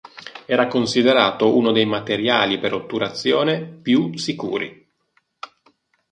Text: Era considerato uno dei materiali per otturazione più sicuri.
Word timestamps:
Era 0.47 0.65
considerato 0.65 1.55
uno 1.55 1.71
dei 1.71 1.85
materiali 1.85 2.57
per 2.57 2.73
otturazione 2.73 3.63
più 3.67 4.17
sicuri. 4.17 4.91